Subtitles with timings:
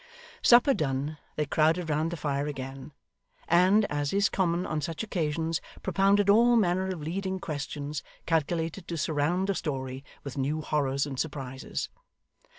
[0.41, 2.91] Supper done, they crowded round the fire again,
[3.47, 8.97] and, as is common on such occasions, propounded all manner of leading questions calculated to
[8.97, 11.87] surround the story with new horrors and surprises.